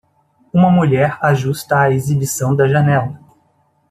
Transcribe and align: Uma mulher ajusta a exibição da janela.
Uma 0.51 0.71
mulher 0.71 1.19
ajusta 1.21 1.79
a 1.81 1.91
exibição 1.91 2.55
da 2.55 2.67
janela. 2.67 3.19